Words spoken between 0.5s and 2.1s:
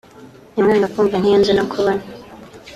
nyamwanga kumva ntiyanze no kubona